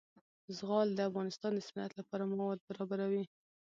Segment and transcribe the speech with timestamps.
[0.57, 3.23] زغال د افغانستان د صنعت لپاره مواد برابروي.